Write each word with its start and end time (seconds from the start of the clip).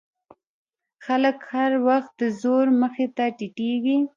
خلک 1.05 1.37
هر 1.53 1.71
وخت 1.87 2.11
د 2.21 2.23
زور 2.41 2.65
مخې 2.81 3.05
ته 3.15 3.25
ټیټېږي. 3.37 3.97